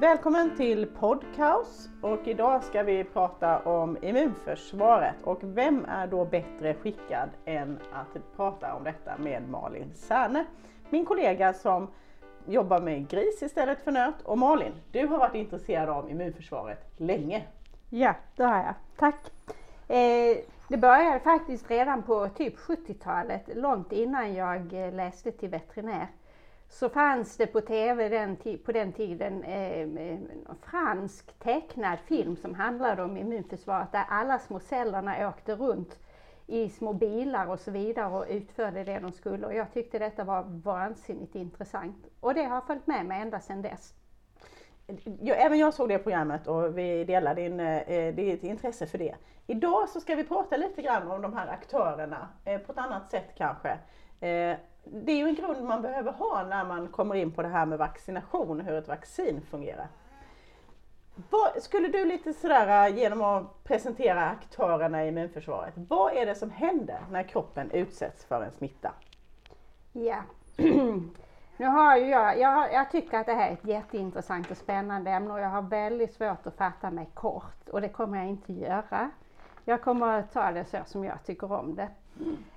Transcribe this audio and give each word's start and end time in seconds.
Välkommen 0.00 0.56
till 0.56 0.86
Podcaus 0.86 1.88
och 2.02 2.28
idag 2.28 2.64
ska 2.64 2.82
vi 2.82 3.04
prata 3.04 3.58
om 3.58 3.96
immunförsvaret 4.02 5.14
och 5.22 5.38
vem 5.42 5.84
är 5.84 6.06
då 6.06 6.24
bättre 6.24 6.74
skickad 6.74 7.28
än 7.44 7.78
att 7.92 8.36
prata 8.36 8.74
om 8.74 8.84
detta 8.84 9.18
med 9.18 9.48
Malin 9.48 9.94
Särne, 9.94 10.44
min 10.90 11.04
kollega 11.04 11.52
som 11.52 11.88
jobbar 12.46 12.80
med 12.80 13.08
gris 13.08 13.42
istället 13.42 13.84
för 13.84 13.92
nöt. 13.92 14.22
Och 14.24 14.38
Malin, 14.38 14.72
du 14.92 15.06
har 15.06 15.18
varit 15.18 15.34
intresserad 15.34 15.88
av 15.88 16.10
immunförsvaret 16.10 16.92
länge. 16.96 17.42
Ja, 17.90 18.14
det 18.36 18.44
har 18.44 18.56
jag. 18.56 18.74
Tack! 18.96 19.30
Eh, 19.88 20.36
det 20.68 20.76
började 20.76 21.20
faktiskt 21.20 21.70
redan 21.70 22.02
på 22.02 22.28
typ 22.28 22.56
70-talet, 22.56 23.42
långt 23.54 23.92
innan 23.92 24.34
jag 24.34 24.72
eh, 24.72 24.92
läste 24.92 25.32
till 25.32 25.48
veterinär 25.48 26.06
så 26.70 26.88
fanns 26.88 27.36
det 27.36 27.46
på 27.46 27.60
TV 27.60 28.08
den, 28.08 28.36
på 28.64 28.72
den 28.72 28.92
tiden 28.92 29.44
eh, 29.44 29.80
eh, 29.80 30.18
fransk 30.70 31.38
tecknad 31.38 31.98
film 31.98 32.36
som 32.36 32.54
handlade 32.54 33.02
om 33.02 33.16
immunförsvaret 33.16 33.92
där 33.92 34.04
alla 34.08 34.38
små 34.38 34.60
cellerna 34.60 35.28
åkte 35.28 35.54
runt 35.54 35.98
i 36.46 36.68
små 36.68 36.92
bilar 36.92 37.46
och 37.46 37.60
så 37.60 37.70
vidare 37.70 38.14
och 38.14 38.26
utförde 38.28 38.84
det 38.84 38.98
de 38.98 39.12
skulle 39.12 39.46
och 39.46 39.54
jag 39.54 39.72
tyckte 39.72 39.98
detta 39.98 40.24
var 40.24 40.42
vansinnigt 40.42 41.34
intressant 41.34 42.06
och 42.20 42.34
det 42.34 42.44
har 42.44 42.60
följt 42.60 42.86
med 42.86 43.06
mig 43.06 43.22
ända 43.22 43.40
sedan 43.40 43.62
dess. 43.62 43.94
Ja, 45.20 45.34
även 45.34 45.58
jag 45.58 45.74
såg 45.74 45.88
det 45.88 45.98
programmet 45.98 46.46
och 46.46 46.78
vi 46.78 47.04
delar 47.04 47.34
din, 47.34 47.60
eh, 47.60 48.14
ditt 48.14 48.44
intresse 48.44 48.86
för 48.86 48.98
det. 48.98 49.14
Idag 49.46 49.88
så 49.88 50.00
ska 50.00 50.14
vi 50.14 50.24
prata 50.24 50.56
lite 50.56 50.82
grann 50.82 51.10
om 51.10 51.22
de 51.22 51.36
här 51.36 51.46
aktörerna 51.46 52.28
eh, 52.44 52.58
på 52.58 52.72
ett 52.72 52.78
annat 52.78 53.10
sätt 53.10 53.34
kanske. 53.36 53.78
Eh, 54.20 54.56
det 54.84 55.12
är 55.12 55.16
ju 55.16 55.28
en 55.28 55.34
grund 55.34 55.64
man 55.64 55.82
behöver 55.82 56.12
ha 56.12 56.46
när 56.50 56.64
man 56.64 56.88
kommer 56.88 57.14
in 57.14 57.32
på 57.32 57.42
det 57.42 57.48
här 57.48 57.66
med 57.66 57.78
vaccination, 57.78 58.60
hur 58.60 58.78
ett 58.78 58.88
vaccin 58.88 59.40
fungerar. 59.50 59.88
Vad, 61.30 61.62
skulle 61.62 61.88
du 61.88 62.04
lite 62.04 62.32
sådär 62.32 62.88
eh, 62.88 62.96
genom 62.96 63.22
att 63.22 63.64
presentera 63.64 64.28
aktörerna 64.28 65.04
i 65.04 65.08
immunförsvaret, 65.08 65.74
vad 65.76 66.12
är 66.12 66.26
det 66.26 66.34
som 66.34 66.50
händer 66.50 66.98
när 67.10 67.22
kroppen 67.22 67.70
utsätts 67.70 68.24
för 68.24 68.42
en 68.42 68.52
smitta? 68.52 68.92
Ja, 69.92 70.22
nu 71.56 71.66
har 71.66 71.96
ju 71.96 72.06
jag, 72.06 72.38
jag, 72.38 72.72
jag 72.72 72.90
tycker 72.90 73.18
att 73.18 73.26
det 73.26 73.34
här 73.34 73.48
är 73.48 73.52
ett 73.52 73.64
jätteintressant 73.64 74.50
och 74.50 74.56
spännande 74.56 75.10
ämne 75.10 75.32
och 75.32 75.40
jag 75.40 75.48
har 75.48 75.62
väldigt 75.62 76.14
svårt 76.14 76.46
att 76.46 76.56
fatta 76.56 76.90
mig 76.90 77.10
kort 77.14 77.68
och 77.68 77.80
det 77.80 77.88
kommer 77.88 78.18
jag 78.18 78.26
inte 78.26 78.52
göra. 78.52 79.10
Jag 79.64 79.82
kommer 79.82 80.18
att 80.18 80.32
ta 80.32 80.52
det 80.52 80.64
så 80.64 80.78
som 80.86 81.04
jag 81.04 81.24
tycker 81.24 81.52
om 81.52 81.74
det. 81.74 81.88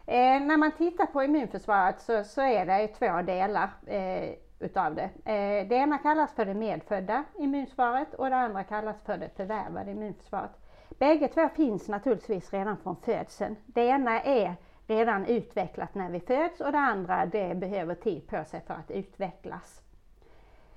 Eh, 0.05 0.41
när 0.41 0.57
man 0.57 0.71
tittar 0.71 1.05
på 1.05 1.23
immunförsvaret 1.23 2.01
så, 2.01 2.23
så 2.23 2.41
är 2.41 2.65
det 2.65 2.87
två 2.87 3.21
delar 3.21 3.69
eh, 3.85 4.35
utav 4.59 4.95
det. 4.95 5.09
Eh, 5.31 5.67
det 5.67 5.75
ena 5.75 5.97
kallas 5.97 6.33
för 6.33 6.45
det 6.45 6.53
medfödda 6.53 7.23
immunförsvaret 7.39 8.13
och 8.13 8.29
det 8.29 8.35
andra 8.35 8.63
kallas 8.63 9.01
för 9.05 9.17
det 9.17 9.29
förvärvade 9.35 9.91
immunförsvaret. 9.91 10.51
Bägge 10.99 11.27
två 11.27 11.49
finns 11.49 11.87
naturligtvis 11.87 12.53
redan 12.53 12.77
från 12.77 12.95
födseln. 12.95 13.55
Det 13.65 13.81
ena 13.81 14.21
är 14.21 14.55
redan 14.87 15.25
utvecklat 15.25 15.95
när 15.95 16.09
vi 16.09 16.19
föds 16.19 16.61
och 16.61 16.71
det 16.71 16.77
andra 16.77 17.25
det 17.25 17.55
behöver 17.55 17.95
tid 17.95 18.27
på 18.27 18.43
sig 18.45 18.61
för 18.67 18.73
att 18.73 18.91
utvecklas. 18.91 19.82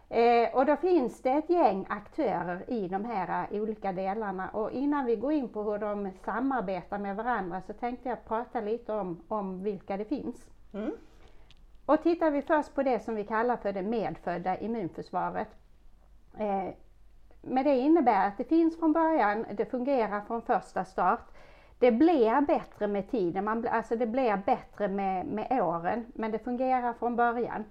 Eh, 0.09 0.55
och 0.55 0.67
då 0.67 0.77
finns 0.77 1.23
det 1.23 1.31
ett 1.31 1.51
gäng 1.51 1.87
aktörer 1.89 2.71
i 2.71 2.89
de 2.89 3.05
här 3.05 3.53
uh, 3.53 3.63
olika 3.63 3.93
delarna 3.93 4.49
och 4.49 4.71
innan 4.71 5.05
vi 5.05 5.17
går 5.17 5.33
in 5.33 5.49
på 5.49 5.63
hur 5.63 5.79
de 5.79 6.11
samarbetar 6.25 6.99
med 6.99 7.17
varandra 7.17 7.63
så 7.67 7.73
tänkte 7.73 8.09
jag 8.09 8.25
prata 8.25 8.61
lite 8.61 8.93
om, 8.93 9.23
om 9.29 9.63
vilka 9.63 9.97
det 9.97 10.05
finns. 10.05 10.51
Mm. 10.75 10.93
Och 11.87 12.03
tittar 12.03 12.31
vi 12.31 12.43
först 12.43 12.75
på 12.75 12.83
det 12.83 13.01
som 13.01 13.15
vi 13.15 13.25
kallar 13.25 13.57
för 13.57 13.73
det 13.73 13.83
medfödda 13.83 14.59
immunförsvaret. 14.59 15.49
Eh, 16.39 16.75
men 17.43 17.65
det 17.65 17.77
innebär 17.77 18.29
att 18.29 18.39
det 18.39 18.45
finns 18.45 18.79
från 18.79 18.93
början, 18.93 19.47
det 19.53 19.67
fungerar 19.67 20.21
från 20.21 20.43
första 20.43 20.85
start. 20.85 21.29
Det 21.79 21.93
blir 21.93 22.41
bättre 22.41 22.87
med 22.87 23.11
tiden, 23.11 23.45
man, 23.45 23.67
alltså 23.69 23.97
det 23.97 24.07
blir 24.07 24.37
bättre 24.47 24.89
med, 24.89 25.27
med 25.27 25.63
åren, 25.63 26.07
men 26.15 26.31
det 26.31 26.39
fungerar 26.39 26.93
från 26.93 27.17
början. 27.17 27.65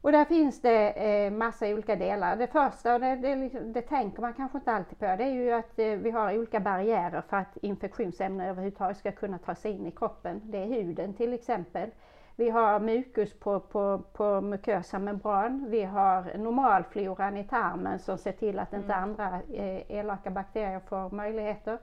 Och 0.00 0.12
där 0.12 0.24
finns 0.24 0.60
det 0.60 0.90
eh, 0.90 1.32
massa 1.32 1.66
olika 1.66 1.96
delar. 1.96 2.36
Det 2.36 2.46
första, 2.46 2.94
och 2.94 3.00
det, 3.00 3.16
det, 3.16 3.36
liksom, 3.36 3.72
det, 3.72 3.82
tänker 3.82 4.22
man 4.22 4.34
kanske 4.34 4.58
inte 4.58 4.72
alltid 4.72 4.98
på, 4.98 5.04
det 5.04 5.24
är 5.24 5.32
ju 5.32 5.52
att 5.52 5.78
eh, 5.78 5.86
vi 5.86 6.10
har 6.10 6.38
olika 6.38 6.60
barriärer 6.60 7.22
för 7.28 7.36
att 7.36 7.56
infektionsämnen 7.56 8.46
överhuvudtaget 8.46 8.96
ska 8.96 9.12
kunna 9.12 9.38
ta 9.38 9.54
sig 9.54 9.72
in 9.72 9.86
i 9.86 9.90
kroppen. 9.90 10.40
Det 10.44 10.58
är 10.58 10.66
huden 10.66 11.14
till 11.14 11.32
exempel. 11.32 11.90
Vi 12.38 12.50
har 12.50 12.80
mukus 12.80 13.34
på, 13.34 13.60
på, 13.60 14.02
på 14.12 14.40
mukösa 14.40 14.98
membran. 14.98 15.66
Vi 15.70 15.82
har 15.82 16.38
normalfloran 16.38 17.36
i 17.36 17.44
tarmen 17.44 17.98
som 17.98 18.18
ser 18.18 18.32
till 18.32 18.58
att 18.58 18.72
inte 18.72 18.92
mm. 18.92 19.02
andra 19.02 19.40
eh, 19.54 19.90
elaka 19.90 20.30
bakterier 20.30 20.80
får 20.80 21.10
möjligheter 21.10 21.78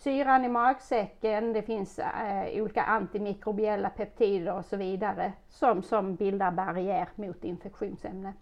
syran 0.00 0.44
i 0.44 0.48
magsäcken, 0.48 1.52
det 1.52 1.62
finns 1.62 1.98
eh, 1.98 2.62
olika 2.62 2.82
antimikrobiella 2.82 3.90
peptider 3.90 4.54
och 4.54 4.64
så 4.64 4.76
vidare 4.76 5.32
som, 5.48 5.82
som 5.82 6.14
bildar 6.14 6.50
barriär 6.50 7.08
mot 7.14 7.44
infektionsämne. 7.44 8.32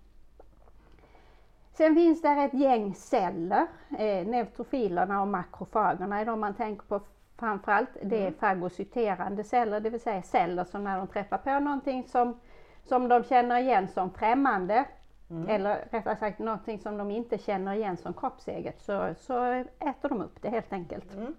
Sen 1.73 1.95
finns 1.95 2.23
det 2.23 2.29
ett 2.29 2.55
gäng 2.55 2.95
celler, 2.95 3.67
eh, 3.99 4.27
neutrofilerna 4.27 5.21
och 5.21 5.29
makrofagerna 5.29 6.21
är 6.21 6.25
de 6.25 6.41
man 6.41 6.55
tänker 6.55 6.87
på 6.87 7.01
framförallt. 7.37 7.97
Mm. 7.97 8.09
Det 8.09 8.27
är 8.27 8.31
fagocyterande 8.31 9.45
celler, 9.45 9.81
det 9.81 9.91
vill 9.91 10.01
säga 10.01 10.23
celler 10.23 10.65
som 10.65 10.85
när 10.85 10.99
de 10.99 11.07
träffar 11.07 11.39
på 11.39 11.59
någonting 11.61 12.05
som, 12.05 12.41
som 12.85 13.09
de 13.09 13.25
känner 13.25 13.59
igen 13.59 13.89
som 13.89 14.11
främmande 14.11 14.85
Mm. 15.31 15.49
Eller 15.49 15.89
rättare 15.91 16.17
sagt 16.17 16.39
någonting 16.39 16.79
som 16.79 16.99
de 16.99 17.11
inte 17.11 17.39
känner 17.39 17.75
igen 17.75 17.97
som 17.97 18.15
kroppseget 18.15 18.81
så, 18.81 19.15
så 19.19 19.65
äter 19.79 20.09
de 20.09 20.23
upp 20.23 20.43
det 20.43 20.49
helt 20.49 20.73
enkelt. 20.73 21.15
Mm. 21.15 21.35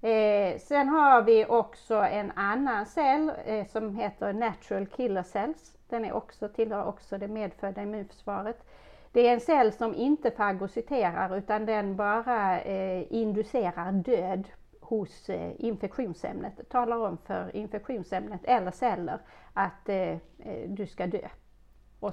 Eh, 0.00 0.58
sen 0.58 0.88
har 0.88 1.22
vi 1.22 1.46
också 1.46 1.94
en 1.94 2.32
annan 2.36 2.86
cell 2.86 3.32
eh, 3.44 3.66
som 3.66 3.96
heter 3.96 4.32
Natural 4.32 4.86
Killer 4.86 5.22
Cells. 5.22 5.76
Den 5.88 6.04
är 6.04 6.12
också, 6.12 6.48
tillhör 6.48 6.84
också 6.84 7.18
det 7.18 7.28
medfödda 7.28 7.82
immunförsvaret. 7.82 8.64
Det 9.12 9.28
är 9.28 9.32
en 9.32 9.40
cell 9.40 9.72
som 9.72 9.94
inte 9.94 10.30
fagocyterar 10.30 11.36
utan 11.36 11.66
den 11.66 11.96
bara 11.96 12.60
eh, 12.60 13.12
inducerar 13.12 13.92
död 13.92 14.48
hos 14.80 15.28
eh, 15.28 15.50
infektionsämnet. 15.58 16.68
Talar 16.68 16.96
om 16.96 17.18
för 17.26 17.56
infektionsämnet 17.56 18.40
eller 18.44 18.70
celler 18.70 19.18
att 19.52 19.88
eh, 19.88 19.96
eh, 19.98 20.18
du 20.66 20.86
ska 20.86 21.06
dö. 21.06 21.28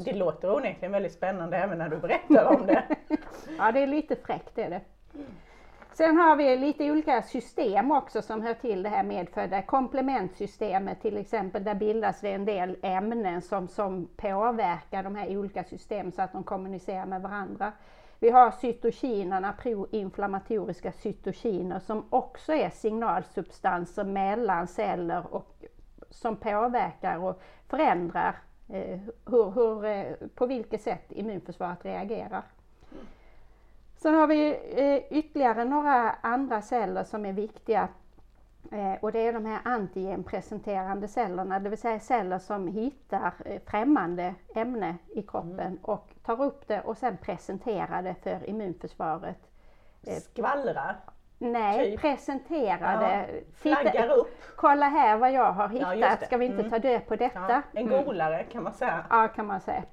det 0.05 0.13
låter 0.13 0.55
onekligen 0.55 0.91
väldigt 0.91 1.13
spännande 1.13 1.57
även 1.57 1.77
när 1.77 1.89
du 1.89 1.97
berättar 1.97 2.45
om 2.55 2.65
det. 2.65 2.83
ja, 3.57 3.71
det 3.71 3.79
är 3.79 3.87
lite 3.87 4.15
fräckt 4.15 4.57
är 4.57 4.69
det. 4.69 4.81
Sen 5.97 6.17
har 6.17 6.35
vi 6.35 6.57
lite 6.57 6.91
olika 6.91 7.21
system 7.21 7.91
också 7.91 8.21
som 8.21 8.41
hör 8.41 8.53
till 8.53 8.83
det 8.83 8.89
här 8.89 9.03
medfödda. 9.03 9.61
Komplementsystemet 9.61 11.01
till 11.01 11.17
exempel, 11.17 11.63
där 11.63 11.75
bildas 11.75 12.21
det 12.21 12.31
en 12.31 12.45
del 12.45 12.77
ämnen 12.81 13.41
som, 13.41 13.67
som 13.67 14.07
påverkar 14.15 15.03
de 15.03 15.15
här 15.15 15.37
olika 15.37 15.63
systemen 15.63 16.11
så 16.11 16.21
att 16.21 16.31
de 16.31 16.43
kommunicerar 16.43 17.05
med 17.05 17.21
varandra. 17.21 17.71
Vi 18.19 18.29
har 18.29 18.51
cytokinerna, 18.51 19.53
proinflammatoriska 19.53 20.91
cytokiner 20.91 21.79
som 21.79 22.05
också 22.09 22.53
är 22.53 22.69
signalsubstanser 22.69 24.03
mellan 24.03 24.67
celler 24.67 25.33
och 25.33 25.65
som 26.09 26.35
påverkar 26.35 27.17
och 27.17 27.41
förändrar 27.67 28.35
eh, 28.69 28.99
hur, 29.25 29.51
hur, 29.51 29.85
eh, 29.85 30.27
på 30.35 30.45
vilket 30.45 30.81
sätt 30.81 31.05
immunförsvaret 31.09 31.85
reagerar. 31.85 32.43
Sen 34.05 34.13
har 34.13 34.27
vi 34.27 34.59
eh, 34.75 35.17
ytterligare 35.17 35.65
några 35.65 36.15
andra 36.21 36.61
celler 36.61 37.03
som 37.03 37.25
är 37.25 37.33
viktiga 37.33 37.87
eh, 38.71 38.93
och 39.01 39.11
det 39.11 39.19
är 39.19 39.33
de 39.33 39.45
här 39.45 39.59
antigenpresenterande 39.63 41.07
cellerna, 41.07 41.59
det 41.59 41.69
vill 41.69 41.79
säga 41.79 41.99
celler 41.99 42.39
som 42.39 42.67
hittar 42.67 43.33
eh, 43.45 43.61
främmande 43.65 44.35
ämne 44.55 44.95
i 45.15 45.21
kroppen 45.21 45.59
mm. 45.59 45.77
och 45.81 46.09
tar 46.25 46.41
upp 46.41 46.67
det 46.67 46.81
och 46.81 46.97
sen 46.97 47.17
presenterar 47.17 48.03
det 48.03 48.15
för 48.23 48.49
immunförsvaret. 48.49 49.39
Skvallrar? 50.21 50.95
Nej, 51.37 51.91
typ. 51.91 52.01
presentera 52.01 52.99
det. 52.99 53.27
Ja, 53.31 53.41
flaggar 53.55 54.09
upp. 54.09 54.41
Kolla 54.55 54.89
här 54.89 55.17
vad 55.17 55.31
jag 55.31 55.51
har 55.51 55.69
hittat, 55.69 55.99
ja, 55.99 56.17
ska 56.25 56.37
vi 56.37 56.45
inte 56.45 56.59
mm. 56.59 56.71
ta 56.71 56.79
död 56.79 57.07
på 57.07 57.15
detta? 57.15 57.63
Ja, 57.73 57.79
en 57.79 57.89
golare 57.89 58.43
kan 58.43 58.63
man 58.63 58.73
säga. 58.73 59.05
Ja, 59.09 59.27
kan 59.27 59.45
man 59.45 59.61
säga. 59.61 59.83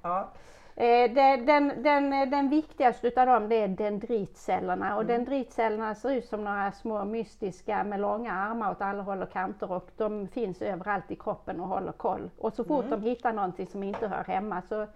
Eh, 0.76 1.10
den, 1.12 1.82
den, 1.82 2.30
den 2.30 2.48
viktigaste 2.48 3.08
utav 3.08 3.26
dem 3.26 3.48
det 3.48 3.56
är 3.56 3.68
dendritcellerna 3.68 4.96
och 4.96 5.02
mm. 5.02 5.16
dendritcellerna 5.16 5.94
ser 5.94 6.10
ut 6.10 6.24
som 6.24 6.44
några 6.44 6.72
små 6.72 7.04
mystiska 7.04 7.84
med 7.84 8.00
långa 8.00 8.32
armar 8.32 8.70
åt 8.70 8.80
alla 8.80 9.02
håll 9.02 9.22
och 9.22 9.32
kanter 9.32 9.72
och 9.72 9.90
de 9.96 10.28
finns 10.28 10.62
överallt 10.62 11.10
i 11.10 11.16
kroppen 11.16 11.60
och 11.60 11.68
håller 11.68 11.92
koll. 11.92 12.30
Och 12.38 12.52
så 12.52 12.64
fort 12.64 12.84
mm. 12.84 13.00
de 13.00 13.08
hittar 13.08 13.32
någonting 13.32 13.66
som 13.66 13.82
inte 13.82 14.08
hör 14.08 14.24
hemma 14.24 14.62
så, 14.68 14.86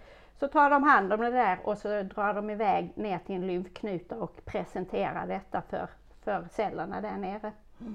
så 0.40 0.49
tar 0.49 0.70
de 0.70 0.82
hand 0.82 1.12
om 1.12 1.20
det 1.20 1.31
där 1.31 1.58
och 1.64 1.78
så 1.78 2.02
drar 2.02 2.34
de 2.34 2.50
iväg 2.50 2.93
ner 2.94 3.19
till 3.19 3.34
en 3.34 3.46
lymfknuta 3.46 4.17
och 4.17 4.44
presenterar 4.44 5.26
detta 5.26 5.62
för, 5.62 5.88
för 6.25 6.44
cellerna 6.50 7.00
där 7.00 7.17
nere. 7.17 7.52
Mm. 7.81 7.94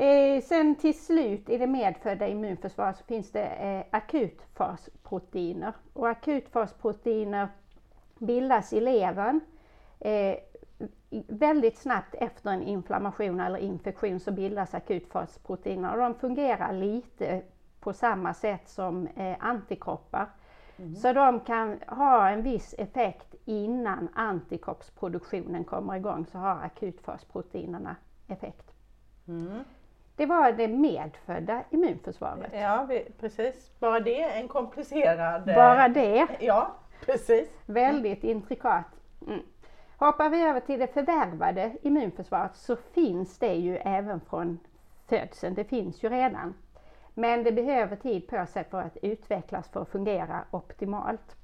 Eh, 0.00 0.42
sen 0.42 0.76
till 0.76 0.98
slut 1.00 1.48
i 1.48 1.58
det 1.58 1.66
medfödda 1.66 2.28
immunförsvaret 2.28 2.96
så 2.96 3.04
finns 3.04 3.32
det 3.32 3.46
eh, 3.46 3.84
akutfasproteiner. 3.90 5.72
Och 5.92 6.08
akutfasproteiner 6.08 7.48
bildas 8.18 8.72
i 8.72 8.80
levern. 8.80 9.40
Eh, 10.00 10.36
väldigt 11.28 11.78
snabbt 11.78 12.14
efter 12.14 12.50
en 12.50 12.62
inflammation 12.62 13.40
eller 13.40 13.58
infektion 13.58 14.20
så 14.20 14.32
bildas 14.32 14.74
akutfasproteiner 14.74 15.92
och 15.92 15.98
de 15.98 16.14
fungerar 16.14 16.72
lite 16.72 17.42
på 17.80 17.92
samma 17.92 18.34
sätt 18.34 18.68
som 18.68 19.06
eh, 19.06 19.36
antikroppar. 19.40 20.26
Mm. 20.76 20.94
Så 20.94 21.12
de 21.12 21.40
kan 21.40 21.78
ha 21.86 22.28
en 22.28 22.42
viss 22.42 22.74
effekt 22.78 23.34
innan 23.44 24.08
antikroppsproduktionen 24.14 25.64
kommer 25.64 25.96
igång 25.96 26.26
så 26.26 26.38
har 26.38 26.60
akutfasproteinerna 26.62 27.96
effekt. 28.28 28.72
Mm. 29.28 29.64
Det 30.20 30.26
var 30.26 30.52
det 30.52 30.68
medfödda 30.68 31.64
immunförsvaret. 31.70 32.50
Ja, 32.52 32.86
vi, 32.88 33.08
precis. 33.20 33.70
Bara 33.78 34.00
det 34.00 34.22
en 34.22 34.48
komplicerad... 34.48 35.44
Bara 35.44 35.88
det? 35.88 36.26
Ja, 36.40 36.74
precis. 37.06 37.48
Väldigt 37.66 38.24
intrikat. 38.24 38.84
Mm. 39.26 39.40
Hoppar 39.96 40.28
vi 40.28 40.42
över 40.42 40.60
till 40.60 40.78
det 40.78 40.86
förvärvade 40.86 41.72
immunförsvaret 41.82 42.56
så 42.56 42.76
finns 42.76 43.38
det 43.38 43.54
ju 43.54 43.76
även 43.76 44.20
från 44.20 44.58
födseln. 45.08 45.54
Det 45.54 45.64
finns 45.64 46.04
ju 46.04 46.08
redan. 46.08 46.54
Men 47.14 47.44
det 47.44 47.52
behöver 47.52 47.96
tid 47.96 48.28
på 48.28 48.46
sig 48.46 48.64
för 48.64 48.80
att 48.80 48.96
utvecklas 49.02 49.68
för 49.68 49.82
att 49.82 49.88
fungera 49.88 50.44
optimalt. 50.50 51.36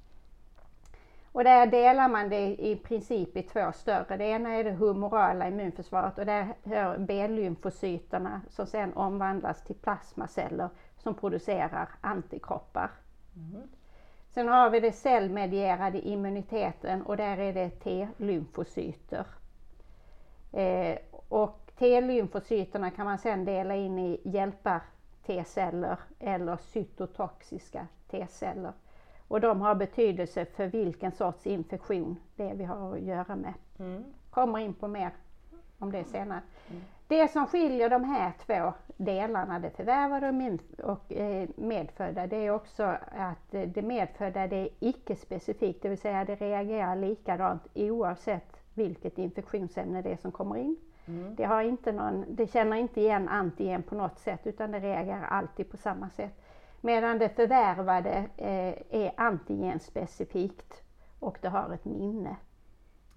Och 1.37 1.45
där 1.45 1.67
delar 1.67 2.09
man 2.09 2.29
det 2.29 2.57
i 2.59 2.77
princip 2.77 3.37
i 3.37 3.43
två 3.43 3.73
större. 3.73 4.17
Det 4.17 4.25
ena 4.25 4.51
är 4.51 4.65
det 4.65 4.71
humorala 4.73 5.49
immunförsvaret 5.49 6.19
och 6.19 6.27
där 6.27 6.55
hör 6.65 6.99
B-lymfocyterna 6.99 8.41
som 8.51 8.67
sedan 8.67 8.93
omvandlas 8.95 9.65
till 9.65 9.75
plasmaceller 9.75 10.69
som 10.99 11.15
producerar 11.15 11.89
antikroppar. 12.01 12.91
Mm. 13.37 13.69
Sen 14.29 14.49
har 14.49 14.71
vi 14.71 14.81
det 14.81 14.93
cellmedierade 14.93 16.01
immuniteten 16.01 17.03
och 17.03 17.17
där 17.17 17.39
är 17.39 17.53
det 17.53 17.71
T-lymfocyter. 17.71 19.27
Eh, 20.53 20.99
och 21.29 21.71
T-lymfocyterna 21.79 22.91
kan 22.91 23.07
man 23.07 23.19
sedan 23.19 23.45
dela 23.45 23.75
in 23.75 23.99
i 23.99 24.21
hjälpar 24.25 24.81
T-celler 25.27 25.99
eller 26.19 26.57
cytotoxiska 26.57 27.87
T-celler. 28.11 28.73
Och 29.29 29.41
de 29.41 29.61
har 29.61 29.75
betydelse 29.75 30.45
för 30.45 30.67
vilken 30.67 31.13
sorts 31.13 31.47
infektion 31.47 32.17
det 32.37 32.51
är 32.51 32.55
vi 32.55 32.65
har 32.65 32.95
att 32.95 33.01
göra 33.01 33.37
med. 33.37 33.55
Mm. 33.79 34.05
Kommer 34.31 34.59
in 34.59 34.75
på 34.75 34.89
mer 34.89 35.11
om 35.79 35.93
det 35.93 36.05
senare. 36.05 36.41
Mm. 36.71 36.83
Det 37.09 37.29
som 37.29 37.47
skiljer 37.47 37.91
de 37.91 38.05
här 38.05 38.33
två 38.47 38.73
delarna, 38.97 39.59
det 39.59 39.71
förvärvade 39.71 40.59
och 40.83 41.13
eh, 41.13 41.49
medfödda, 41.57 42.27
det 42.27 42.37
är 42.37 42.51
också 42.51 42.83
att 43.17 43.51
det 43.51 43.83
medfödda 43.83 44.47
det 44.47 44.57
är 44.57 44.69
icke-specifikt, 44.81 45.83
det 45.83 45.89
vill 45.89 45.99
säga 45.99 46.25
det 46.25 46.35
reagerar 46.35 46.97
likadant 46.97 47.63
oavsett 47.75 48.57
vilket 48.75 49.19
infektionsämne 49.19 50.03
det 50.03 50.13
är 50.13 50.17
som 50.17 50.33
kommer 50.33 50.57
in. 50.57 50.77
Mm. 51.09 51.35
Det, 51.35 51.45
har 51.45 51.63
inte 51.63 51.93
någon, 51.93 52.25
det 52.29 52.47
känner 52.47 52.77
inte 52.77 53.01
igen 53.01 53.29
antigen 53.29 53.83
på 53.83 53.95
något 53.95 54.19
sätt 54.19 54.47
utan 54.47 54.71
det 54.71 54.81
reagerar 54.81 55.25
alltid 55.25 55.71
på 55.71 55.77
samma 55.77 56.11
sätt. 56.11 56.46
Medan 56.81 57.19
det 57.19 57.29
förvärvade 57.29 58.25
eh, 58.37 59.03
är 59.03 59.13
antigenspecifikt 59.17 60.83
och 61.21 61.39
det 61.41 61.49
har 61.49 61.75
ett 61.75 61.85
minne. 61.85 62.37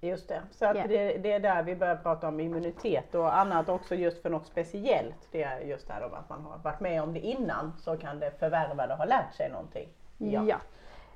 Just 0.01 0.27
det, 0.27 0.41
så 0.51 0.65
att 0.65 0.75
yeah. 0.75 0.87
det, 0.87 1.17
det, 1.17 1.31
är 1.31 1.39
där 1.39 1.63
vi 1.63 1.75
börjar 1.75 1.95
prata 1.95 2.27
om 2.27 2.39
immunitet 2.39 3.15
och 3.15 3.37
annat 3.37 3.69
också 3.69 3.95
just 3.95 4.21
för 4.21 4.29
något 4.29 4.45
speciellt. 4.45 5.27
Det 5.31 5.43
är 5.43 5.59
just 5.59 5.87
det 5.87 5.93
här 5.93 6.05
om 6.05 6.13
att 6.13 6.29
man 6.29 6.41
har 6.41 6.57
varit 6.57 6.79
med 6.79 7.03
om 7.03 7.13
det 7.13 7.19
innan 7.19 7.73
så 7.79 7.97
kan 7.97 8.19
det 8.19 8.31
förvärvade 8.39 8.95
ha 8.95 9.05
lärt 9.05 9.33
sig 9.33 9.49
någonting. 9.49 9.89
Ja, 10.17 10.45
ja. 10.47 10.57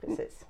precis. 0.02 0.46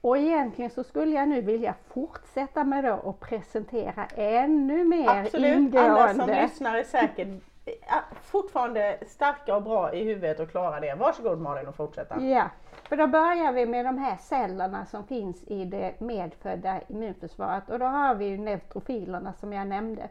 Och 0.00 0.18
egentligen 0.18 0.70
så 0.70 0.84
skulle 0.84 1.16
jag 1.16 1.28
nu 1.28 1.40
vilja 1.40 1.74
fortsätta 1.88 2.64
med 2.64 2.84
då 2.84 2.94
och 2.94 3.20
presentera 3.20 4.06
ännu 4.16 4.84
mer 4.84 5.08
Absolut, 5.08 5.56
ingående. 5.56 5.90
alla 5.90 6.14
som 6.14 6.26
lyssnar 6.28 6.76
är 6.76 6.84
säkert 6.84 7.28
Eh, 7.68 8.16
fortfarande 8.22 8.98
starka 9.06 9.56
och 9.56 9.62
bra 9.62 9.92
i 9.92 10.04
huvudet 10.04 10.40
och 10.40 10.50
klara 10.50 10.80
det. 10.80 10.94
Varsågod 10.94 11.40
Malin 11.40 11.68
och 11.68 11.74
fortsätta. 11.74 12.20
Ja, 12.20 12.50
för 12.88 12.96
då 12.96 13.06
börjar 13.06 13.52
vi 13.52 13.66
med 13.66 13.84
de 13.84 13.98
här 13.98 14.16
cellerna 14.16 14.86
som 14.86 15.04
finns 15.04 15.42
i 15.42 15.64
det 15.64 16.00
medfödda 16.00 16.80
immunförsvaret 16.88 17.70
och 17.70 17.78
då 17.78 17.86
har 17.86 18.14
vi 18.14 18.24
ju 18.24 18.38
neutrofilerna 18.38 19.32
som 19.32 19.52
jag 19.52 19.66
nämnde. 19.66 20.02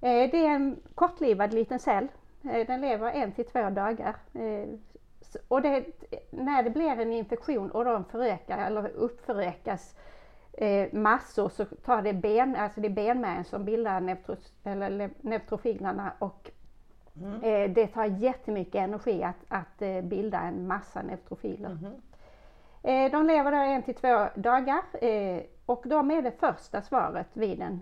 Eh, 0.00 0.30
det 0.30 0.46
är 0.46 0.50
en 0.50 0.80
kortlivad 0.94 1.54
liten 1.54 1.78
cell. 1.78 2.08
Eh, 2.44 2.66
den 2.66 2.80
lever 2.80 3.12
en 3.12 3.32
till 3.32 3.46
två 3.46 3.70
dagar. 3.70 4.16
Och 5.48 5.62
det, 5.62 5.84
när 6.30 6.62
det 6.62 6.70
blir 6.70 7.00
en 7.00 7.12
infektion 7.12 7.70
och 7.70 7.84
de 7.84 8.04
förökar 8.04 8.58
eller 8.66 8.88
uppförökas 8.88 9.94
massor 10.92 11.48
så 11.48 11.64
tar 11.64 12.02
det 12.02 12.12
ben, 12.12 12.56
alltså 12.56 12.80
det 12.80 12.88
är 12.88 12.90
benmärgen 12.90 13.44
som 13.44 13.64
bildar 13.64 14.00
neutros, 14.00 14.52
eller 14.64 15.10
neutrofilerna 15.20 16.12
och 16.18 16.50
Mm. 17.22 17.42
Eh, 17.42 17.70
det 17.70 17.86
tar 17.86 18.04
jättemycket 18.04 18.74
energi 18.74 19.22
att, 19.22 19.44
att 19.48 19.82
eh, 19.82 20.00
bilda 20.00 20.40
en 20.40 20.66
massa 20.66 21.02
neutrofiler. 21.02 21.70
Mm. 21.70 23.10
de 23.10 23.26
lever 23.26 23.52
då 23.52 23.56
en 23.56 23.82
till 23.82 23.94
två 23.94 24.28
dagar 24.34 24.82
och 25.66 25.82
de 25.86 26.10
är 26.10 26.22
det 26.22 26.30
första 26.30 26.82
svaret 26.82 27.26
vid 27.32 27.62
en 27.62 27.80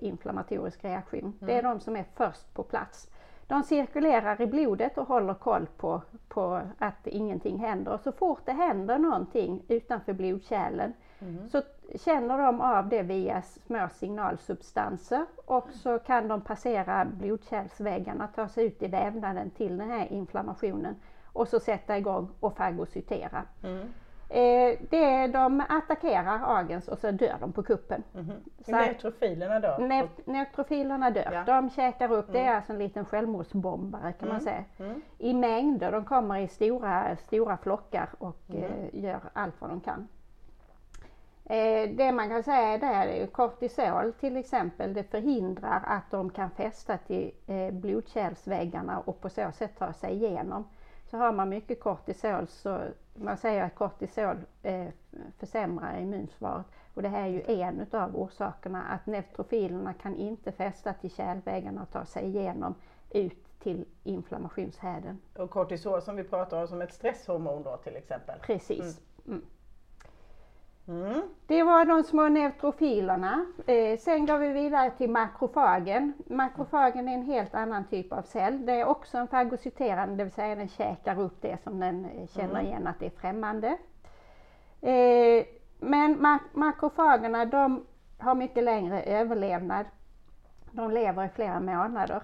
inflammatorisk 0.00 0.84
reaktion. 0.84 1.20
Mm. 1.20 1.36
Det 1.40 1.52
är 1.52 1.62
de 1.62 1.80
som 1.80 1.96
är 1.96 2.04
först 2.14 2.54
på 2.54 2.62
plats. 2.62 3.10
De 3.46 3.62
cirkulerar 3.62 4.40
i 4.40 4.46
blodet 4.46 4.98
och 4.98 5.08
håller 5.08 5.34
koll 5.34 5.66
på, 5.76 6.02
på 6.28 6.60
att 6.78 7.06
ingenting 7.06 7.58
händer. 7.58 7.92
Och 7.92 8.00
så 8.00 8.12
fort 8.12 8.40
det 8.44 8.52
händer 8.52 8.98
någonting 8.98 9.62
utanför 9.68 10.12
blodkärlen 10.12 10.92
mm. 11.20 11.48
så 11.48 11.62
känner 11.94 12.38
de 12.38 12.60
av 12.60 12.88
det 12.88 13.02
via 13.02 13.42
små 13.42 13.88
signalsubstanser 13.88 15.26
och 15.46 15.68
så 15.70 15.98
kan 15.98 16.28
de 16.28 16.40
passera 16.40 17.04
blodkärlsväggarna, 17.04 18.28
ta 18.34 18.48
sig 18.48 18.66
ut 18.66 18.82
i 18.82 18.88
vävnaden 18.88 19.50
till 19.50 19.76
den 19.76 19.90
här 19.90 20.12
inflammationen 20.12 20.96
och 21.32 21.48
så 21.48 21.60
sätta 21.60 21.98
igång 21.98 22.28
och 22.40 22.56
fagocytera. 22.56 23.42
Mm. 23.62 23.88
Eh, 24.28 24.78
det, 24.90 25.26
de 25.26 25.62
attackerar 25.68 26.58
agens 26.58 26.88
och 26.88 26.98
så 26.98 27.10
dör 27.10 27.36
de 27.40 27.52
på 27.52 27.62
kuppen. 27.62 28.02
Mm 28.14 28.26
-hmm. 28.26 28.86
Neutrofilerna 28.86 29.60
dör? 29.60 29.78
Ne 29.78 30.08
neutrofilerna 30.24 31.10
dör. 31.10 31.30
Ja. 31.32 31.44
De 31.46 31.70
käkar 31.70 32.12
upp, 32.12 32.28
mm. 32.28 32.32
det 32.32 32.38
är 32.38 32.46
mm. 32.46 32.56
alltså 32.56 32.72
en 32.72 32.78
liten 32.78 33.04
självmordsbombare 33.04 34.12
kan 34.12 34.28
man 34.28 34.40
mm. 34.40 34.44
säga. 34.44 34.64
Mm. 34.78 35.02
I 35.18 35.34
mängder, 35.34 35.92
de 35.92 36.04
kommer 36.04 36.38
i 36.38 36.48
stora, 36.48 37.16
stora 37.16 37.56
flockar 37.56 38.08
och 38.18 38.42
mm. 38.48 38.62
eh, 38.62 39.04
gör 39.04 39.20
allt 39.32 39.60
vad 39.60 39.70
de 39.70 39.80
kan. 39.80 40.08
Eh, 41.46 41.90
det 41.90 42.12
man 42.12 42.28
kan 42.28 42.42
säga 42.42 42.78
där 42.78 43.06
är 43.06 43.26
kortisol 43.26 44.12
till 44.12 44.36
exempel, 44.36 44.94
det 44.94 45.04
förhindrar 45.04 45.82
att 45.86 46.10
de 46.10 46.30
kan 46.30 46.50
fästa 46.50 46.98
till 46.98 47.32
eh, 47.46 47.70
blodkärlsväggarna 47.70 49.00
och 49.00 49.20
på 49.20 49.28
så 49.28 49.52
sätt 49.52 49.78
ta 49.78 49.92
sig 49.92 50.14
igenom. 50.14 50.68
Så 51.10 51.16
har 51.16 51.32
man 51.32 51.48
mycket 51.48 51.80
kortisol 51.80 52.46
så 52.46 52.80
man 53.14 53.36
säger 53.36 53.64
att 53.64 53.74
kortisol 53.74 54.36
eh, 54.62 54.86
försämrar 55.38 55.98
immunsvaret 55.98 56.66
och 56.94 57.02
det 57.02 57.08
här 57.08 57.22
är 57.22 57.28
ju 57.28 57.42
en 57.46 57.86
av 57.92 58.16
orsakerna 58.16 58.82
att 58.82 59.06
neutrofilerna 59.06 59.92
kan 59.92 60.16
inte 60.16 60.52
fästa 60.52 60.92
till 60.92 61.10
kärlväggarna 61.10 61.82
och 61.82 61.90
ta 61.90 62.04
sig 62.04 62.24
igenom 62.26 62.74
ut 63.10 63.58
till 63.58 63.84
inflammationshärden. 64.04 65.20
Och 65.36 65.50
kortisol 65.50 66.02
som 66.02 66.16
vi 66.16 66.24
pratar 66.24 66.60
om 66.60 66.68
som 66.68 66.82
ett 66.82 66.92
stresshormon 66.92 67.62
då 67.62 67.76
till 67.76 67.96
exempel? 67.96 68.38
Precis. 68.40 68.80
Mm. 69.26 69.38
Mm. 69.38 69.42
Mm. 70.88 71.22
Det 71.46 71.62
var 71.62 71.84
de 71.84 72.02
små 72.02 72.28
neutrofilerna. 72.28 73.46
Eh, 73.66 73.98
sen 73.98 74.26
går 74.26 74.38
vi 74.38 74.48
vidare 74.48 74.90
till 74.90 75.10
makrofagen. 75.10 76.12
Makrofagen 76.26 77.08
är 77.08 77.14
en 77.14 77.22
helt 77.22 77.54
annan 77.54 77.84
typ 77.84 78.12
av 78.12 78.22
cell. 78.22 78.66
Det 78.66 78.72
är 78.72 78.84
också 78.84 79.18
en 79.18 79.28
fagocyterande, 79.28 80.16
det 80.16 80.24
vill 80.24 80.32
säga 80.32 80.54
den 80.54 80.68
käkar 80.68 81.20
upp 81.20 81.42
det 81.42 81.62
som 81.62 81.80
den 81.80 82.04
eh, 82.04 82.26
känner 82.26 82.60
mm. 82.60 82.66
igen 82.66 82.86
att 82.86 83.00
det 83.00 83.06
är 83.06 83.10
främmande. 83.10 83.68
Eh, 84.80 85.44
men 85.80 86.22
mak 86.22 86.42
makrofagerna 86.52 87.44
de 87.44 87.86
har 88.18 88.34
mycket 88.34 88.64
längre 88.64 89.02
överlevnad. 89.02 89.86
De 90.70 90.90
lever 90.90 91.24
i 91.24 91.28
flera 91.28 91.60
månader. 91.60 92.22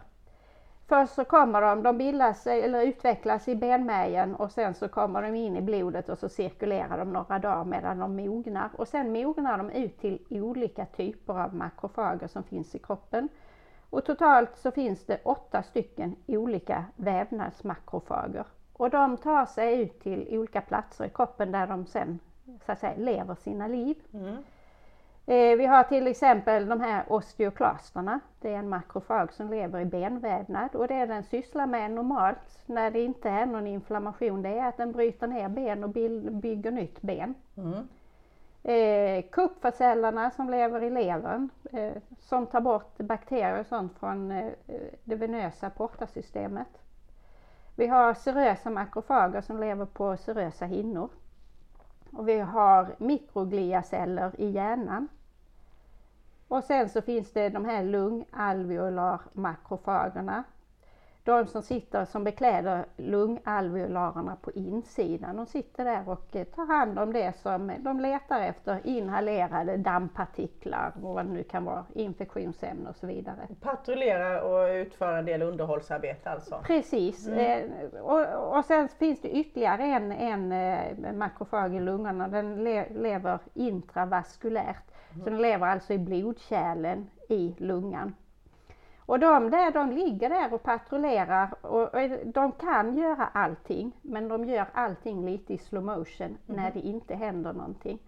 Först 0.90 1.14
så 1.14 1.24
kommer 1.24 1.60
de, 1.60 1.82
de 1.82 1.98
bildas 1.98 2.46
eller 2.46 2.82
utvecklas 2.82 3.48
i 3.48 3.54
benmärgen 3.54 4.34
och 4.34 4.52
sen 4.52 4.74
så 4.74 4.88
kommer 4.88 5.22
de 5.22 5.34
in 5.34 5.56
i 5.56 5.60
blodet 5.60 6.08
och 6.08 6.18
så 6.18 6.28
cirkulerar 6.28 6.98
de 6.98 7.12
några 7.12 7.38
dagar 7.38 7.64
medan 7.64 7.98
de 7.98 8.16
mognar. 8.16 8.70
Och 8.76 8.88
sen 8.88 9.12
mognar 9.12 9.58
de 9.58 9.70
ut 9.70 10.00
till 10.00 10.24
olika 10.30 10.86
typer 10.86 11.42
av 11.42 11.54
makrofager 11.54 12.26
som 12.26 12.42
finns 12.42 12.74
i 12.74 12.78
kroppen. 12.78 13.28
Och 13.90 14.04
totalt 14.04 14.56
så 14.56 14.70
finns 14.70 15.06
det 15.06 15.20
åtta 15.24 15.62
stycken 15.62 16.16
olika 16.26 16.84
vävnadsmakrofager. 16.96 18.44
Och 18.72 18.90
de 18.90 19.16
tar 19.16 19.46
sig 19.46 19.80
ut 19.82 20.00
till 20.00 20.28
olika 20.30 20.60
platser 20.60 21.04
i 21.04 21.10
kroppen 21.10 21.52
där 21.52 21.66
de 21.66 21.86
sen 21.86 22.18
så 22.66 22.72
att 22.72 22.78
säga 22.78 22.94
lever 22.96 23.34
sina 23.34 23.68
liv. 23.68 23.96
Mm. 24.12 24.36
Eh, 25.26 25.56
vi 25.56 25.66
har 25.66 25.82
till 25.82 26.06
exempel 26.06 26.68
de 26.68 26.80
här 26.80 27.04
osteoklasterna. 27.08 28.20
Det 28.40 28.54
är 28.54 28.58
en 28.58 28.68
makrofag 28.68 29.32
som 29.32 29.50
lever 29.50 29.80
i 29.80 29.84
benvävnad 29.84 30.74
och 30.74 30.88
det 30.88 31.06
den 31.06 31.22
sysslar 31.22 31.66
med 31.66 31.90
normalt 31.90 32.62
när 32.66 32.90
det 32.90 33.00
inte 33.00 33.28
är 33.28 33.46
någon 33.46 33.66
inflammation 33.66 34.42
det 34.42 34.48
är 34.48 34.68
att 34.68 34.76
den 34.76 34.92
bryter 34.92 35.26
ner 35.26 35.48
ben 35.48 35.84
och 35.84 35.90
bygger 36.32 36.70
nytt 36.70 37.02
ben. 37.02 37.34
Mm. 37.56 37.88
Eh, 38.62 39.24
kupfercellerna 39.30 40.30
som 40.30 40.50
lever 40.50 40.82
i 40.82 40.90
levern, 40.90 41.48
eh, 41.72 41.92
som 42.18 42.46
tar 42.46 42.60
bort 42.60 42.98
bakterier 42.98 43.60
och 43.60 43.66
sånt 43.66 43.98
från 43.98 44.30
eh, 44.30 44.50
det 45.04 45.14
venösa 45.14 45.70
portasystemet. 45.70 46.68
Vi 47.76 47.86
har 47.86 48.14
serösa 48.14 48.70
makrofager 48.70 49.40
som 49.40 49.60
lever 49.60 49.86
på 49.86 50.16
serösa 50.16 50.64
hinnor. 50.64 51.08
Och 52.12 52.28
vi 52.28 52.38
har 52.38 52.94
mikrogliaceller 52.98 54.40
i 54.40 54.50
hjärnan. 54.50 55.08
Och 56.48 56.64
sen 56.64 56.88
så 56.88 57.02
finns 57.02 57.32
det 57.32 57.48
de 57.48 57.64
här 57.64 57.84
lungalveolarmakrofagerna 57.84 60.44
de 61.24 61.46
som 61.46 61.62
sitter 61.62 62.04
som 62.04 62.24
bekläder 62.24 62.84
lungalveolarerna 62.96 64.36
på 64.36 64.50
insidan, 64.50 65.36
de 65.36 65.46
sitter 65.46 65.84
där 65.84 66.08
och 66.08 66.36
eh, 66.36 66.44
tar 66.44 66.66
hand 66.66 66.98
om 66.98 67.12
det 67.12 67.36
som 67.36 67.72
de 67.78 68.00
letar 68.00 68.40
efter, 68.40 68.80
inhalerade 68.84 69.76
dammpartiklar 69.76 70.92
och 71.02 71.14
vad 71.14 71.26
det 71.26 71.32
nu 71.32 71.42
kan 71.42 71.64
vara, 71.64 71.84
infektionsämnen 71.94 72.86
och 72.86 72.96
så 72.96 73.06
vidare. 73.06 73.48
Patrullera 73.60 74.42
och 74.42 74.68
utföra 74.68 75.18
en 75.18 75.24
del 75.24 75.42
underhållsarbete 75.42 76.30
alltså? 76.30 76.60
Precis, 76.64 77.28
mm. 77.28 77.70
eh, 77.94 78.00
och, 78.00 78.56
och 78.56 78.64
sen 78.64 78.88
finns 78.88 79.20
det 79.20 79.30
ytterligare 79.30 79.82
en, 79.82 80.12
en 80.12 80.52
eh, 80.52 81.12
makrofag 81.12 81.74
i 81.74 81.80
lungorna, 81.80 82.28
den 82.28 82.64
le, 82.64 82.88
lever 82.88 83.38
intravaskulärt, 83.54 84.90
mm. 85.12 85.24
så 85.24 85.30
den 85.30 85.42
lever 85.42 85.66
alltså 85.66 85.92
i 85.92 85.98
blodkärlen 85.98 87.10
i 87.28 87.54
lungan. 87.58 88.14
Och 89.10 89.18
de 89.18 89.50
där, 89.50 89.70
de 89.70 89.90
ligger 89.90 90.28
där 90.28 90.54
och 90.54 90.62
patrullerar 90.62 91.50
och, 91.60 91.94
och 91.94 92.00
de 92.24 92.52
kan 92.52 92.96
göra 92.96 93.28
allting, 93.32 93.92
men 94.02 94.28
de 94.28 94.44
gör 94.44 94.66
allting 94.72 95.24
lite 95.26 95.54
i 95.54 95.58
slow 95.58 95.84
motion 95.84 96.26
mm. 96.26 96.36
när 96.46 96.70
det 96.70 96.80
inte 96.80 97.14
händer 97.14 97.52
någonting. 97.52 97.98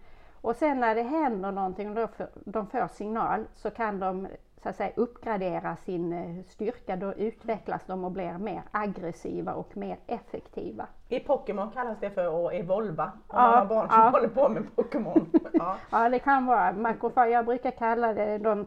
Och 0.41 0.55
sen 0.55 0.79
när 0.79 0.95
det 0.95 1.01
händer 1.01 1.51
någonting 1.51 1.89
och 1.89 1.95
de, 1.95 2.27
de 2.45 2.67
får 2.67 2.87
signal 2.87 3.45
så 3.53 3.69
kan 3.69 3.99
de 3.99 4.27
så 4.63 4.69
att 4.69 4.75
säga 4.75 4.91
uppgradera 4.95 5.75
sin 5.75 6.13
eh, 6.13 6.43
styrka, 6.45 6.95
då 6.95 7.13
utvecklas 7.13 7.81
de 7.87 8.03
och 8.03 8.11
blir 8.11 8.37
mer 8.37 8.61
aggressiva 8.71 9.53
och 9.53 9.77
mer 9.77 9.97
effektiva. 10.07 10.87
I 11.09 11.19
Pokémon 11.19 11.71
kallas 11.71 11.99
det 11.99 12.09
för 12.09 12.47
att 12.47 12.53
evolva, 12.53 13.03
om 13.03 13.11
ja, 13.27 13.41
man 13.41 13.57
har 13.57 13.65
barn 13.65 13.89
som 13.89 13.99
ja. 13.99 14.09
håller 14.09 14.27
på 14.27 14.49
med 14.49 14.75
Pokémon. 14.75 15.31
Ja. 15.53 15.77
ja 15.91 16.09
det 16.09 16.19
kan 16.19 16.45
vara, 16.45 17.27
jag 17.27 17.45
brukar 17.45 17.71
kalla 17.71 18.13
det 18.13 18.37
de 18.37 18.65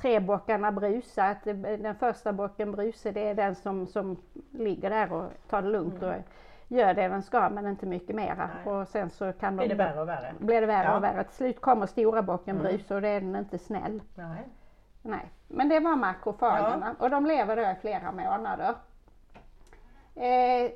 tre 0.00 0.20
bockarna 0.20 0.72
Brusa, 0.72 1.24
att 1.24 1.44
den 1.44 1.94
första 1.94 2.32
bocken 2.32 2.72
Bruse 2.72 3.12
det 3.12 3.28
är 3.28 3.34
den 3.34 3.54
som, 3.54 3.86
som 3.86 4.16
ligger 4.50 4.90
där 4.90 5.12
och 5.12 5.30
tar 5.48 5.62
det 5.62 5.68
lugnt 5.68 6.02
mm. 6.02 6.14
och 6.14 6.22
gör 6.68 6.94
det 6.94 7.08
den 7.08 7.22
ska 7.22 7.48
men 7.48 7.66
inte 7.66 7.86
mycket 7.86 8.16
mera. 8.16 8.50
Nej. 8.64 8.74
Och 8.74 8.88
sen 8.88 9.10
så 9.10 9.32
kan 9.32 9.56
blir 9.56 9.68
de, 9.68 9.74
det 9.74 9.84
värre 9.84 10.00
och 10.00 10.08
värre. 10.08 10.34
Blir 10.38 10.60
det 10.60 10.66
värre 10.66 10.88
ja. 10.88 10.96
och 10.96 11.04
värre. 11.04 11.24
Till 11.24 11.34
slut 11.34 11.60
kommer 11.60 11.86
stora 11.86 12.22
bocken 12.22 12.56
mm. 12.56 12.66
Bruse 12.66 12.94
och 12.94 13.02
då 13.02 13.08
är 13.08 13.20
den 13.20 13.36
inte 13.36 13.58
snäll. 13.58 14.02
Nej. 14.14 14.48
Nej. 15.02 15.30
Men 15.48 15.68
det 15.68 15.80
var 15.80 15.96
makrofagerna 15.96 16.94
ja. 16.98 17.04
och 17.04 17.10
de 17.10 17.26
lever 17.26 17.56
då 17.56 17.62
i 17.62 17.74
flera 17.80 18.12
månader. 18.12 18.74
Eh, 20.14 20.70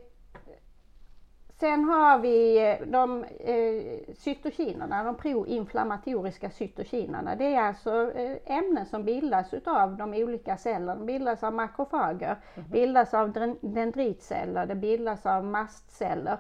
Sen 1.61 1.85
har 1.85 2.19
vi 2.19 2.69
eh, 2.71 2.87
de 2.87 3.25
eh, 3.25 4.15
cytokinerna, 4.15 5.05
de 5.05 5.15
proinflammatoriska 5.15 6.51
cytokinerna. 6.51 7.35
Det 7.35 7.55
är 7.55 7.63
alltså 7.63 8.13
eh, 8.13 8.37
ämnen 8.45 8.87
som 8.87 9.05
bildas 9.05 9.55
utav 9.55 9.97
de 9.97 10.15
olika 10.15 10.57
cellerna. 10.57 10.95
De 10.95 11.07
bildas 11.07 11.43
av 11.43 11.55
makrofager, 11.55 12.37
mm. 12.55 12.71
bildas 12.71 13.15
av 13.15 13.57
dendritceller, 13.61 14.67
det 14.67 14.75
bildas 14.75 15.27
av 15.27 15.45
mastceller. 15.45 16.39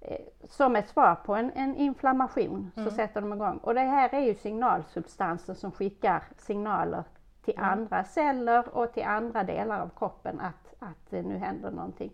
Eh, 0.00 0.20
som 0.44 0.76
ett 0.76 0.88
svar 0.88 1.14
på 1.14 1.34
en, 1.34 1.50
en 1.54 1.76
inflammation 1.76 2.70
mm. 2.76 2.90
så 2.90 2.96
sätter 2.96 3.20
de 3.20 3.32
igång. 3.32 3.58
Och 3.58 3.74
det 3.74 3.80
här 3.80 4.14
är 4.14 4.20
ju 4.20 4.34
signalsubstanser 4.34 5.54
som 5.54 5.72
skickar 5.72 6.22
signaler 6.36 7.04
till 7.44 7.58
mm. 7.58 7.70
andra 7.70 8.04
celler 8.04 8.76
och 8.76 8.92
till 8.92 9.04
andra 9.04 9.44
delar 9.44 9.80
av 9.80 9.90
kroppen 9.98 10.40
att, 10.40 10.74
att 10.78 11.12
nu 11.12 11.36
händer 11.36 11.70
någonting. 11.70 12.12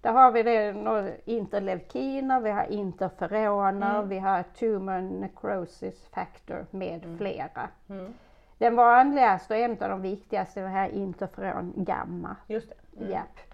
Där 0.00 0.12
har 0.12 0.32
vi 0.32 0.42
det, 0.42 1.20
interleukiner, 1.24 2.40
vi 2.40 2.50
har 2.50 2.64
interferoner, 2.64 3.96
mm. 3.96 4.08
vi 4.08 4.18
har 4.18 4.42
tumor 4.42 5.00
necrosis 5.00 6.08
factor 6.08 6.66
med 6.70 7.04
mm. 7.04 7.18
flera. 7.18 7.68
Mm. 7.88 8.14
Den 8.58 8.76
vanligaste 8.76 9.54
och 9.54 9.60
en 9.60 9.70
av 9.70 9.88
de 9.88 10.02
viktigaste 10.02 10.60
är 10.60 10.64
det 10.64 10.70
här 10.70 10.88
interferon 10.88 11.72
gamma. 11.76 12.36
Just 12.46 12.68
det. 12.68 13.00
Mm. 13.00 13.12
Japp. 13.12 13.49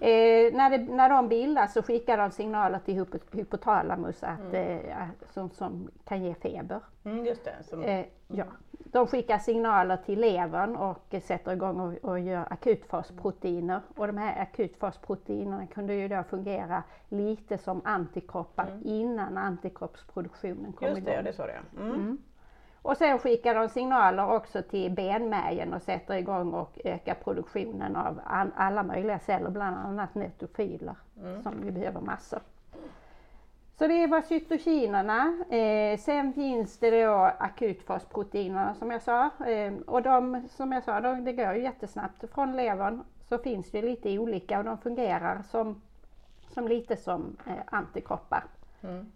Eh, 0.00 0.54
när, 0.54 0.70
det, 0.70 0.78
när 0.78 1.08
de 1.08 1.28
bildas 1.28 1.72
så 1.72 1.82
skickar 1.82 2.18
de 2.18 2.30
signaler 2.30 2.78
till 2.78 3.06
hypotalamus 3.32 4.22
att, 4.22 4.54
mm. 4.54 4.80
eh, 4.80 5.08
som, 5.30 5.50
som 5.50 5.90
kan 6.04 6.24
ge 6.24 6.34
feber. 6.34 6.80
Mm, 7.04 7.24
just 7.24 7.44
det. 7.44 7.56
Som, 7.62 7.82
eh, 7.82 8.06
ja. 8.28 8.44
De 8.70 9.06
skickar 9.06 9.38
signaler 9.38 9.96
till 9.96 10.20
levern 10.20 10.76
och 10.76 11.14
sätter 11.22 11.52
igång 11.52 11.80
och, 11.80 12.10
och 12.10 12.20
gör 12.20 12.46
akutfasproteiner. 12.50 13.80
Och 13.96 14.06
de 14.06 14.18
här 14.18 14.42
akutfasproteinerna 14.42 15.66
kunde 15.66 15.94
ju 15.94 16.08
då 16.08 16.22
fungera 16.30 16.82
lite 17.08 17.58
som 17.58 17.80
antikroppar 17.84 18.66
mm. 18.66 18.82
innan 18.84 19.38
antikroppsproduktionen 19.38 20.72
kom 20.72 20.86
igång. 20.86 20.96
Just 20.96 21.06
det, 21.06 21.22
det 21.22 21.32
sa 21.32 21.46
det. 21.46 21.60
Mm. 21.80 22.18
Och 22.82 22.96
sen 22.96 23.18
skickar 23.18 23.54
de 23.54 23.68
signaler 23.68 24.30
också 24.30 24.62
till 24.62 24.90
benmärgen 24.90 25.74
och 25.74 25.82
sätter 25.82 26.14
igång 26.14 26.54
och 26.54 26.78
ökar 26.84 27.14
produktionen 27.14 27.96
av 27.96 28.20
alla 28.56 28.82
möjliga 28.82 29.18
celler, 29.18 29.50
bland 29.50 29.76
annat 29.76 30.14
neutrofiler 30.14 30.96
mm. 31.20 31.42
som 31.42 31.52
vi 31.64 31.70
behöver 31.70 32.00
massor. 32.00 32.40
Så 33.78 33.86
det 33.86 34.06
var 34.06 34.20
cytokinerna. 34.20 35.44
Eh, 35.50 35.98
sen 35.98 36.32
finns 36.32 36.78
det 36.78 37.04
då 37.04 37.14
akutfasproteinerna 37.38 38.74
som 38.74 38.90
jag 38.90 39.02
sa. 39.02 39.30
Eh, 39.46 39.72
och 39.86 40.02
de, 40.02 40.48
som 40.50 40.72
jag 40.72 40.84
sa, 40.84 41.00
de, 41.00 41.24
det 41.24 41.32
går 41.32 41.52
ju 41.52 41.62
jättesnabbt. 41.62 42.24
Från 42.34 42.56
levern 42.56 43.02
så 43.28 43.38
finns 43.38 43.70
det 43.70 43.82
lite 43.82 44.18
olika 44.18 44.58
och 44.58 44.64
de 44.64 44.78
fungerar 44.78 45.42
som, 45.42 45.82
som 46.48 46.68
lite 46.68 46.96
som 46.96 47.36
eh, 47.46 47.52
antikroppar. 47.66 48.44
Mm. 48.82 49.06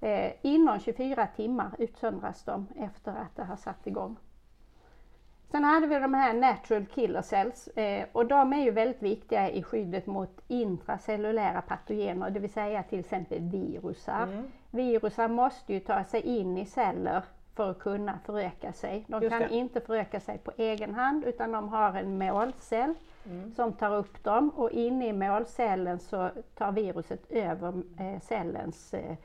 Eh, 0.00 0.32
inom 0.42 0.80
24 0.80 1.26
timmar 1.26 1.70
utsöndras 1.78 2.44
de 2.44 2.66
efter 2.76 3.12
att 3.12 3.36
det 3.36 3.44
har 3.44 3.56
satt 3.56 3.86
igång. 3.86 4.16
Sen 5.50 5.64
hade 5.64 5.86
vi 5.86 5.98
de 5.98 6.14
här 6.14 6.34
natural 6.34 6.86
killer 6.86 7.22
cells 7.22 7.68
eh, 7.68 8.06
och 8.12 8.26
de 8.26 8.52
är 8.52 8.64
ju 8.64 8.70
väldigt 8.70 9.02
viktiga 9.02 9.50
i 9.50 9.62
skyddet 9.62 10.06
mot 10.06 10.40
intracellulära 10.48 11.62
patogener, 11.62 12.30
det 12.30 12.40
vill 12.40 12.52
säga 12.52 12.82
till 12.82 13.00
exempel 13.00 13.38
virusar. 13.38 14.22
Mm. 14.22 14.50
Virusar 14.70 15.28
måste 15.28 15.72
ju 15.72 15.80
ta 15.80 16.04
sig 16.04 16.20
in 16.20 16.58
i 16.58 16.66
celler 16.66 17.22
för 17.54 17.70
att 17.70 17.78
kunna 17.78 18.18
föröka 18.24 18.72
sig. 18.72 19.04
De 19.08 19.30
kan 19.30 19.50
inte 19.50 19.80
föröka 19.80 20.20
sig 20.20 20.38
på 20.38 20.52
egen 20.56 20.94
hand 20.94 21.24
utan 21.24 21.52
de 21.52 21.68
har 21.68 21.94
en 21.94 22.18
målcell 22.18 22.94
mm. 23.26 23.54
som 23.54 23.72
tar 23.72 23.96
upp 23.96 24.24
dem 24.24 24.50
och 24.50 24.70
inne 24.70 25.08
i 25.08 25.12
målcellen 25.12 25.98
så 25.98 26.30
tar 26.54 26.72
viruset 26.72 27.30
över 27.30 27.82
eh, 27.98 28.20
cellens 28.20 28.94
eh, 28.94 29.16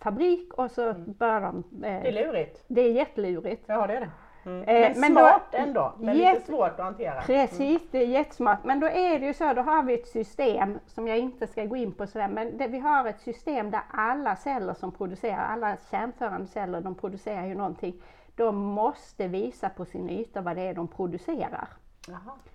fabrik 0.00 0.54
och 0.54 0.70
så 0.70 0.88
mm. 0.90 1.12
börjar 1.18 1.40
de... 1.40 1.56
Eh, 1.58 2.02
det 2.02 2.08
är 2.08 2.26
lurigt. 2.26 2.64
Det 2.66 2.80
är 2.80 2.92
jättelurigt. 2.92 3.64
Ja 3.66 3.86
det 3.86 3.96
är 3.96 4.00
det. 4.00 4.10
Mm. 4.44 4.62
Eh, 4.62 4.96
men, 4.96 5.12
smart 5.12 5.42
då, 5.52 5.58
ändå, 5.58 5.92
men 5.98 6.18
jätt, 6.18 6.34
lite 6.34 6.46
svårt 6.46 6.70
att 6.70 6.78
hantera. 6.78 7.20
Precis, 7.20 7.60
mm. 7.60 7.88
det 7.90 7.98
är 7.98 8.06
jättesmart. 8.06 8.64
Men 8.64 8.80
då 8.80 8.86
är 8.86 9.18
det 9.18 9.26
ju 9.26 9.34
så, 9.34 9.52
då 9.52 9.62
har 9.62 9.82
vi 9.82 9.94
ett 9.94 10.08
system 10.08 10.78
som 10.86 11.08
jag 11.08 11.18
inte 11.18 11.46
ska 11.46 11.64
gå 11.64 11.76
in 11.76 11.92
på 11.92 12.06
sådär, 12.06 12.28
men 12.28 12.58
det, 12.58 12.68
vi 12.68 12.78
har 12.78 13.06
ett 13.06 13.20
system 13.20 13.70
där 13.70 13.82
alla 13.90 14.36
celler 14.36 14.74
som 14.74 14.92
producerar, 14.92 15.46
alla 15.52 15.76
kärnförande 15.90 16.46
celler, 16.46 16.80
de 16.80 16.94
producerar 16.94 17.46
ju 17.46 17.54
någonting. 17.54 17.94
De 18.36 18.56
måste 18.56 19.28
visa 19.28 19.68
på 19.68 19.84
sin 19.84 20.10
yta 20.10 20.40
vad 20.40 20.56
det 20.56 20.62
är 20.62 20.74
de 20.74 20.88
producerar. 20.88 21.68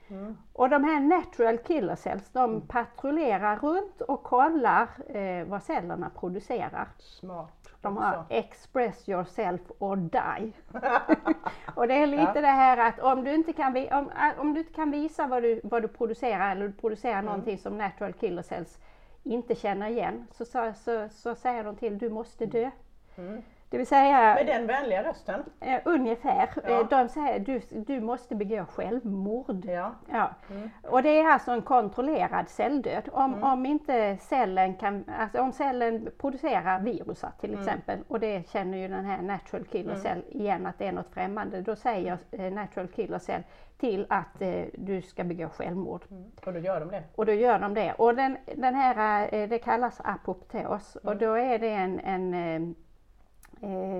Mm. 0.08 0.38
Och 0.54 0.70
de 0.70 0.84
här 0.84 1.00
natural 1.00 1.58
killer 1.58 1.96
cells, 1.96 2.30
de 2.32 2.50
mm. 2.50 2.68
patrullerar 2.68 3.60
runt 3.60 4.02
och 4.02 4.24
kollar 4.24 4.90
eh, 5.18 5.46
vad 5.46 5.64
cellerna 5.64 6.10
producerar. 6.20 6.88
Smart. 7.00 7.52
De 7.82 7.98
har 7.98 8.26
express 8.30 9.10
yourself 9.10 9.62
or 9.80 9.96
die. 9.96 10.54
och 11.76 11.88
det 11.88 11.94
är 11.94 12.08
lite 12.08 12.32
ja. 12.36 12.42
det 12.42 12.48
här 12.48 12.78
att 12.78 13.00
om 13.00 13.24
du 13.24 13.34
inte 13.34 13.54
kan, 13.54 13.78
om, 13.92 14.10
äh, 14.10 14.40
om 14.40 14.54
du 14.54 14.60
inte 14.60 14.74
kan 14.74 14.92
visa 14.92 15.28
vad 15.28 15.44
du, 15.44 15.62
vad 15.64 15.82
du 15.82 15.88
producerar 15.88 16.52
eller 16.52 16.68
du 16.68 16.74
producerar 16.74 17.14
mm. 17.14 17.26
någonting 17.26 17.58
som 17.58 17.78
natural 17.78 18.14
killer 18.14 18.42
cells 18.42 18.80
inte 19.24 19.56
känner 19.56 19.90
igen 19.90 20.28
så, 20.32 20.46
så, 20.46 20.74
så, 20.76 21.10
så 21.10 21.36
säger 21.36 21.64
de 21.64 21.76
till 21.76 21.98
du 21.98 22.10
måste 22.10 22.46
dö. 22.46 22.72
Mm. 23.16 23.42
Det 23.76 23.80
vill 23.80 23.88
säga, 23.88 24.36
Med 24.36 24.48
den 24.48 24.68
vänliga 24.68 25.04
rösten? 25.04 25.44
Eh, 25.60 25.80
ungefär. 25.86 26.50
Ja. 26.64 26.80
Eh, 26.80 26.88
de 26.90 27.10
säger 27.10 27.40
du, 27.40 27.62
du 27.70 28.02
måste 28.02 28.36
begå 28.36 28.66
självmord. 28.66 29.66
Ja. 29.66 29.96
Ja. 30.12 30.30
Mm. 30.52 30.70
Och 30.84 31.04
det 31.04 31.20
är 31.20 31.26
alltså 31.26 31.52
en 31.52 31.62
kontrollerad 31.62 32.50
celldöd. 32.50 33.10
Om, 33.12 33.34
mm. 33.34 33.44
om 33.44 33.66
inte 33.66 34.18
cellen 34.22 34.76
kan, 34.76 35.04
alltså 35.20 35.42
om 35.42 35.52
cellen 35.52 36.10
producerar 36.18 36.80
virusar 36.80 37.32
till 37.40 37.50
mm. 37.50 37.62
exempel 37.62 38.00
och 38.08 38.20
det 38.20 38.50
känner 38.50 38.78
ju 38.78 38.88
den 38.88 39.06
här 39.06 39.22
natural 39.22 39.66
killer 39.66 39.92
mm. 39.92 40.02
cell 40.02 40.24
igen 40.30 40.66
att 40.66 40.78
det 40.78 40.88
är 40.88 40.92
något 40.92 41.14
främmande. 41.14 41.62
Då 41.62 41.76
säger 41.76 42.18
eh, 42.32 42.52
natural 42.52 42.88
killer 42.88 43.20
cell 43.20 43.44
till 43.78 44.06
att 44.10 44.42
eh, 44.42 44.64
du 44.74 45.02
ska 45.02 45.24
begå 45.24 45.50
självmord. 45.50 46.04
Mm. 46.12 46.32
Och 46.46 46.54
då 46.54 46.60
gör 46.60 46.80
de 46.80 46.92
det? 46.92 47.04
Och 47.16 47.26
då 47.26 47.34
gör 47.34 47.60
de 47.60 47.74
det. 47.74 47.94
Och 47.94 48.16
den, 48.16 48.38
den 48.56 48.76
här, 48.76 49.30
eh, 49.32 49.50
det 49.50 49.60
kallas 49.60 50.02
apoptos 50.04 50.96
och 50.96 51.12
mm. 51.12 51.18
då 51.18 51.34
är 51.34 51.60
det 51.60 51.70
en, 51.70 52.00
en 52.00 52.34
eh, 52.34 52.76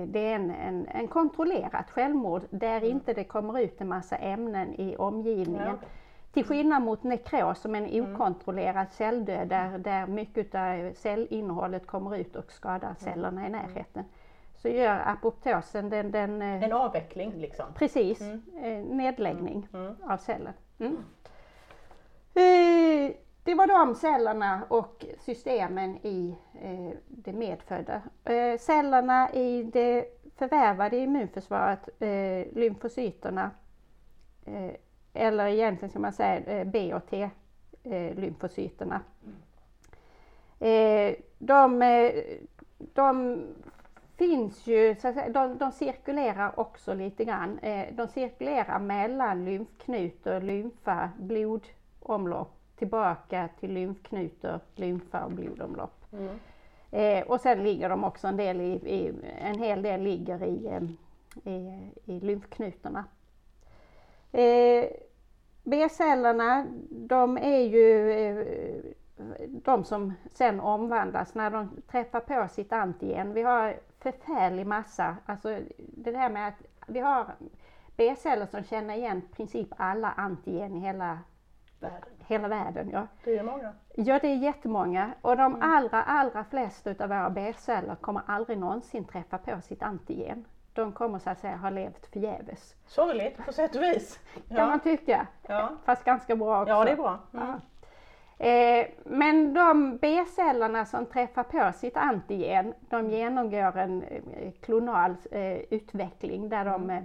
det 0.06 0.18
är 0.30 0.34
en, 0.34 0.50
en, 0.50 0.86
en 0.88 1.08
kontrollerat 1.08 1.90
självmord 1.90 2.42
där 2.50 2.76
Mm. 2.76 2.90
inte 2.90 3.12
det 3.14 3.24
kommer 3.24 3.60
ut 3.60 3.80
en 3.80 3.88
massa 3.88 4.16
ämnen 4.16 4.74
i 4.80 4.96
omgivningen. 4.96 5.66
Ja. 5.82 5.88
Till 6.32 6.44
skillnad 6.44 6.82
mot 6.82 7.02
nekros 7.02 7.58
som 7.60 7.74
är 7.74 7.78
en 7.78 7.86
Mm. 7.86 8.14
okontrollerad 8.14 8.86
celldöd 8.92 9.48
där, 9.48 9.78
där 9.78 10.06
mycket 10.06 10.54
av 10.54 10.92
cellinnehållet 10.94 11.86
kommer 11.86 12.16
ut 12.16 12.36
och 12.36 12.52
skadar 12.52 12.88
Mm. 12.88 12.96
cellerna 12.96 13.46
i 13.46 13.50
närheten. 13.50 14.04
Så 14.56 14.68
gör 14.68 15.02
apoptosen 15.06 15.90
den, 15.90 16.10
den 16.10 16.42
eh, 16.42 16.62
En 16.64 16.72
avveckling 16.72 17.32
liksom. 17.36 17.66
precis, 17.74 18.20
Mm. 18.20 18.42
eh, 18.62 18.84
nedläggning 18.96 19.68
Mm. 19.74 19.94
av 20.02 20.16
cellen. 20.16 20.52
Det 23.46 23.54
var 23.54 23.66
de 23.66 23.94
cellerna 23.94 24.62
och 24.68 25.04
systemen 25.18 25.96
i 26.02 26.36
eh, 26.62 26.96
det 27.08 27.32
medfödda. 27.32 28.02
Eh, 28.24 28.58
Cellerna 28.58 29.32
i 29.32 29.62
det 29.62 30.04
förvärvade 30.36 30.96
immunförsvaret, 30.96 31.88
eh, 32.02 32.46
lymfocyterna, 32.54 33.50
eh, 34.46 34.70
eller 35.14 35.46
egentligen 35.46 35.90
ska 35.90 35.98
man 35.98 36.12
säga 36.12 36.38
eh, 36.38 36.64
B 36.66 36.94
och 36.94 37.06
T 37.06 37.30
eh, 37.82 38.14
lymfocyterna. 38.14 39.00
Eh, 40.60 41.14
De, 41.38 41.82
eh, 41.82 42.12
de 42.78 43.40
finns 44.16 44.66
ju, 44.66 44.94
så 44.94 45.08
att 45.08 45.14
säga, 45.14 45.28
de, 45.28 45.58
de 45.58 45.72
cirkulerar 45.72 46.60
också 46.60 46.94
lite 46.94 47.24
grann. 47.24 47.58
Eh, 47.58 47.94
De 47.94 48.08
cirkulerar 48.08 48.78
mellan 48.78 49.44
lymfknutor, 49.44 50.40
lymfa, 50.40 51.10
blodomlopp 51.18 52.52
tillbaka 52.76 53.48
till 53.60 53.72
lymfknutor, 53.72 54.60
lymfa 54.74 55.24
och 55.24 55.30
blodomlopp. 55.30 56.04
Mm. 56.12 56.38
Eh, 56.90 57.26
och 57.26 57.40
sen 57.40 57.62
ligger 57.62 57.88
de 57.88 58.04
också 58.04 58.26
en 58.26 58.36
del 58.36 58.60
i, 58.60 58.72
i 58.72 59.12
en 59.38 59.58
hel 59.58 59.82
del 59.82 60.02
ligger 60.02 60.44
i, 60.44 60.66
eh, 60.66 60.82
i, 61.52 61.90
i 62.04 62.20
lymfknutorna. 62.20 63.04
Eh, 64.32 64.84
B-cellerna, 65.62 66.66
de 66.90 67.38
är 67.38 67.60
ju 67.60 68.10
eh, 68.10 68.46
de 69.48 69.84
som 69.84 70.12
sen 70.32 70.60
omvandlas 70.60 71.34
när 71.34 71.50
de 71.50 71.70
träffar 71.90 72.20
på 72.20 72.48
sitt 72.48 72.72
antigen. 72.72 73.32
Vi 73.32 73.42
har 73.42 73.76
förfärlig 73.98 74.66
massa, 74.66 75.16
alltså 75.26 75.58
det 75.78 76.10
där 76.10 76.30
med 76.30 76.48
att 76.48 76.62
vi 76.86 77.00
har 77.00 77.26
B-celler 77.96 78.46
som 78.46 78.62
känner 78.62 78.94
igen 78.94 79.22
i 79.32 79.34
princip 79.34 79.68
alla 79.76 80.10
antigen 80.10 80.76
i 80.76 80.80
hela, 80.80 81.18
Världen. 81.90 82.08
hela 82.26 82.48
världen. 82.48 82.90
Ja. 82.92 83.06
Det 83.24 83.38
är 83.38 83.42
många. 83.42 83.72
Ja, 83.94 84.18
det 84.22 84.28
är 84.28 84.36
jättemånga 84.36 85.10
och 85.22 85.36
de 85.36 85.56
allra, 85.62 86.02
allra 86.02 86.44
flesta 86.44 86.90
utav 86.90 87.08
våra 87.08 87.30
B-celler 87.30 87.94
kommer 87.94 88.22
aldrig 88.26 88.58
någonsin 88.58 89.04
träffa 89.04 89.38
på 89.38 89.60
sitt 89.60 89.82
antigen. 89.82 90.44
De 90.72 90.92
kommer 90.92 91.18
så 91.18 91.30
att 91.30 91.38
säga 91.40 91.56
ha 91.56 91.70
levt 91.70 92.06
förgäves. 92.12 92.74
Sorgligt 92.86 93.36
på 93.46 93.52
sätt 93.52 93.76
och 93.76 93.82
vis. 93.82 94.20
Kan 94.48 94.56
Ja, 94.56 94.66
man 94.66 94.80
tycka. 94.80 95.26
ja. 95.48 95.70
Fast 95.84 96.04
ganska 96.04 96.36
bra 96.36 96.60
också. 96.62 96.70
ja 96.74 96.84
det 96.84 96.90
är 96.90 96.96
bra. 96.96 97.18
Mm. 97.34 97.46
Ja. 97.46 97.54
Eh, 98.38 98.86
men 99.04 99.54
de 99.54 99.96
B-cellerna 99.96 100.84
som 100.84 101.06
träffar 101.06 101.42
på 101.42 101.72
sitt 101.72 101.96
antigen, 101.96 102.74
de 102.80 103.10
genomgår 103.10 103.76
en 103.76 104.02
eh, 104.02 104.52
klonal 104.60 105.14
eh, 105.30 105.56
utveckling 105.56 106.48
där 106.48 106.64
de, 106.64 106.90
eh, 106.90 107.02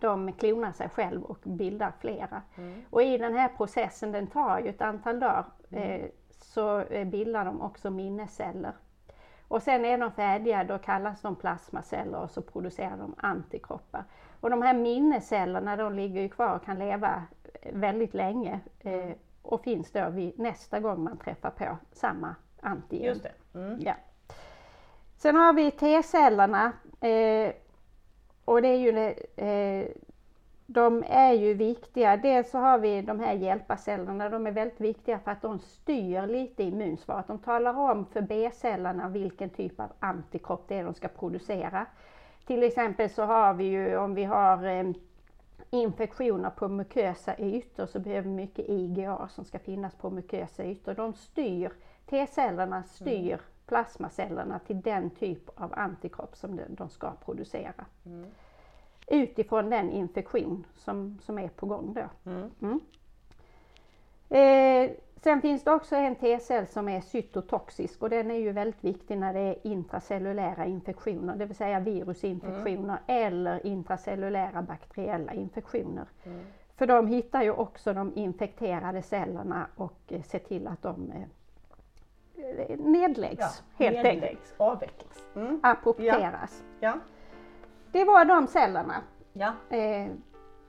de 0.00 0.32
klonar 0.32 0.72
sig 0.72 0.88
själv 0.88 1.22
och 1.22 1.38
bildar 1.42 1.92
flera. 2.00 2.42
Mm. 2.56 2.82
Och 2.90 3.02
i 3.02 3.18
den 3.18 3.34
här 3.34 3.48
processen, 3.48 4.12
den 4.12 4.26
tar 4.26 4.58
ju 4.58 4.68
ett 4.68 4.82
antal 4.82 5.20
dagar, 5.20 5.44
eh, 5.70 6.04
så 6.30 6.80
eh, 6.80 7.06
bildar 7.06 7.44
de 7.44 7.62
också 7.62 7.90
minnesceller. 7.90 8.72
Och 9.48 9.62
sen 9.62 9.84
är 9.84 9.98
de 9.98 10.12
färdiga, 10.12 10.64
då 10.64 10.78
kallas 10.78 11.22
de 11.22 11.36
plasmaceller 11.36 12.18
och 12.18 12.30
så 12.30 12.42
producerar 12.42 12.96
de 12.96 13.14
antikroppar. 13.18 14.04
Och 14.40 14.50
de 14.50 14.62
här 14.62 14.74
minnescellerna 14.74 15.76
de 15.76 15.94
ligger 15.94 16.20
ju 16.20 16.28
kvar 16.28 16.56
och 16.56 16.64
kan 16.64 16.78
leva 16.78 17.22
eh, 17.62 17.72
väldigt 17.72 18.14
länge 18.14 18.60
eh, 18.80 19.10
och 19.42 19.60
finns 19.60 19.92
då 19.92 20.10
vid 20.10 20.38
nästa 20.38 20.80
gång 20.80 21.04
man 21.04 21.18
träffar 21.18 21.50
på 21.50 21.76
samma 21.92 22.34
antigen. 22.60 23.04
Just 23.04 23.22
det. 23.22 23.58
Mm. 23.58 23.80
Ja. 23.80 23.94
Sen 25.16 25.36
har 25.36 25.52
vi 25.52 25.70
T-cellerna 25.70 26.72
eh, 27.00 27.52
och 28.46 28.62
det 28.62 28.68
är 28.68 28.76
ju, 28.76 29.14
eh, 29.36 29.88
de 30.66 31.04
är 31.08 31.32
ju 31.32 31.54
viktiga. 31.54 32.16
Dels 32.16 32.50
så 32.50 32.58
har 32.58 32.78
vi 32.78 33.02
de 33.02 33.20
här 33.20 33.32
hjälparcellerna, 33.32 34.28
de 34.28 34.46
är 34.46 34.50
väldigt 34.50 34.80
viktiga 34.80 35.18
för 35.18 35.30
att 35.30 35.42
de 35.42 35.58
styr 35.58 36.26
lite 36.26 36.62
immunsvaret. 36.62 37.26
De 37.26 37.38
talar 37.38 37.78
om 37.78 38.06
för 38.06 38.20
B-cellerna 38.20 39.08
vilken 39.08 39.50
typ 39.50 39.80
av 39.80 39.92
antikropp 40.00 40.64
det 40.68 40.78
är 40.78 40.84
de 40.84 40.94
ska 40.94 41.08
producera. 41.08 41.86
Till 42.46 42.62
exempel 42.62 43.10
så 43.10 43.22
har 43.22 43.54
vi 43.54 43.64
ju 43.64 43.96
om 43.96 44.14
vi 44.14 44.24
har 44.24 44.66
eh, 44.66 44.92
infektioner 45.70 46.50
på 46.50 46.68
mukösa 46.68 47.38
ytor 47.38 47.86
så 47.86 47.98
behöver 47.98 48.28
vi 48.28 48.34
mycket 48.34 48.68
IgA 48.68 49.28
som 49.28 49.44
ska 49.44 49.58
finnas 49.58 49.94
på 49.94 50.10
mukösa 50.10 50.64
ytor. 50.64 50.94
De 50.94 51.12
styr, 51.12 51.72
T-cellerna 52.10 52.82
styr 52.82 53.40
plasmacellerna 53.66 54.58
till 54.58 54.80
den 54.80 55.10
typ 55.10 55.60
av 55.60 55.74
antikropp 55.76 56.36
som 56.36 56.60
de, 56.68 56.88
ska 56.88 57.10
producera. 57.24 57.84
Mm. 58.06 58.30
Utifrån 59.06 59.70
den 59.70 59.90
infektion 59.90 60.66
som, 60.76 61.18
som 61.22 61.38
är 61.38 61.48
på 61.48 61.66
gång 61.66 61.94
då. 61.94 62.30
Mm. 62.30 62.50
Mm. 62.60 62.80
Eh, 64.28 64.96
sen 65.22 65.40
finns 65.40 65.64
det 65.64 65.72
också 65.72 65.96
en 65.96 66.14
T-cell 66.14 66.66
som 66.66 66.88
är 66.88 67.00
cytotoxisk 67.00 68.02
och 68.02 68.10
den 68.10 68.30
är 68.30 68.34
ju 68.34 68.52
väldigt 68.52 68.84
viktig 68.84 69.18
när 69.18 69.34
det 69.34 69.40
är 69.40 69.66
intracellulära 69.66 70.66
infektioner, 70.66 71.36
det 71.36 71.46
vill 71.46 71.56
säga 71.56 71.80
virusinfektioner 71.80 72.98
eller 73.06 73.66
intracellulära 73.66 74.62
bakteriella 74.62 75.32
infektioner. 75.32 76.06
Mm. 76.24 76.44
För 76.76 76.86
de 76.86 77.06
hittar 77.06 77.42
ju 77.42 77.50
också 77.50 77.92
de 77.92 78.12
infekterade 78.16 79.02
cellerna 79.02 79.66
och 79.76 80.00
eh, 80.08 80.22
ser 80.22 80.38
till 80.38 80.66
att 80.66 80.82
de 80.82 81.12
nedläggs 82.78 83.62
helt 83.78 83.96
enkelt, 83.96 84.14
nedläggs, 84.14 84.54
avvecklas. 84.56 85.24
Mm. 85.36 85.60
apopteras. 85.62 86.64
Ja. 86.80 86.98
Det 87.92 88.04
var 88.04 88.24
de 88.24 88.46
cellerna. 88.46 88.94
ja. 89.32 89.52
Eh, 89.70 90.08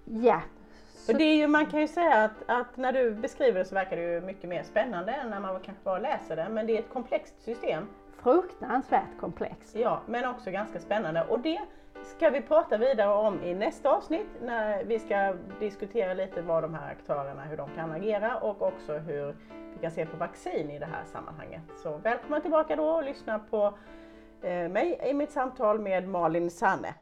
ja. 0.06 0.42
Så, 0.88 1.12
Och 1.12 1.18
det 1.18 1.24
är 1.24 1.36
ju, 1.36 1.48
man 1.48 1.66
kan 1.66 1.80
ju 1.80 1.88
säga 1.88 2.24
att, 2.24 2.44
att 2.46 2.78
när 2.78 2.94
du 2.94 3.12
beskriver 3.12 3.60
det 3.60 3.66
så 3.66 3.76
verkar 3.76 3.98
det 3.98 4.14
ju 4.14 4.22
mycket 4.22 4.50
mer 4.50 4.64
spännande 4.64 5.12
än 5.12 5.30
när 5.30 5.40
man 5.40 5.60
kanske 5.60 5.84
bara 5.84 6.00
läser 6.00 6.36
det. 6.36 6.50
Men 6.50 6.68
det 6.68 6.74
är 6.74 6.80
ett 6.80 6.90
komplext 6.94 7.42
system. 7.42 7.88
fruktansvärt 8.24 9.20
komplext. 9.20 9.76
Ja, 9.76 10.02
men 10.06 10.26
också 10.26 10.52
ganska 10.52 10.80
spännande. 10.80 11.24
Och 11.30 11.40
det 11.40 11.62
ska 12.04 12.30
vi 12.30 12.42
prata 12.42 12.78
vidare 12.78 13.14
om 13.14 13.44
i 13.44 13.54
nästa 13.54 13.90
avsnitt 13.90 14.28
när 14.42 14.84
vi 14.84 15.00
ska 15.00 15.34
diskutera 15.60 16.14
lite 16.14 16.42
vad 16.42 16.64
de 16.64 16.74
här 16.74 16.92
aktörerna, 16.92 17.44
hur 17.44 17.58
de 17.58 17.70
kan 17.76 17.92
agera 17.92 18.38
och 18.40 18.62
också 18.62 18.94
hur 18.94 19.36
vi 19.78 19.82
kan 19.82 19.92
se 19.92 20.06
på 20.06 20.18
vaccin 20.18 20.72
i 20.72 20.80
det 20.80 20.86
här 20.86 21.06
sammanhanget. 21.06 21.62
Så 21.76 21.98
välkomna 21.98 22.40
tillbaka 22.40 22.76
då 22.76 22.90
och 22.90 23.04
lyssna 23.04 23.40
på 23.40 23.78
eh, 24.42 24.70
mig 24.70 25.00
i 25.04 25.14
mitt 25.14 25.32
samtal 25.32 25.80
med 25.80 26.08
Malin 26.08 26.52
Sanne. 26.52 26.94